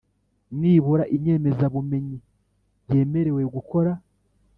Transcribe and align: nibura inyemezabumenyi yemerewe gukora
nibura 0.59 1.03
inyemezabumenyi 1.15 2.17
yemerewe 2.91 3.41
gukora 3.55 3.91